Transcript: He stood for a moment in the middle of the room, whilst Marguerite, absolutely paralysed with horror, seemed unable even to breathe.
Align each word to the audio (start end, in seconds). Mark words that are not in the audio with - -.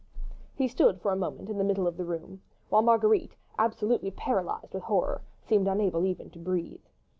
He 0.55 0.67
stood 0.67 0.99
for 0.99 1.11
a 1.11 1.15
moment 1.15 1.47
in 1.47 1.59
the 1.59 1.63
middle 1.63 1.85
of 1.85 1.95
the 1.95 2.05
room, 2.05 2.41
whilst 2.71 2.87
Marguerite, 2.87 3.35
absolutely 3.59 4.09
paralysed 4.09 4.73
with 4.73 4.81
horror, 4.81 5.21
seemed 5.47 5.67
unable 5.67 6.07
even 6.07 6.31
to 6.31 6.39
breathe. 6.39 6.81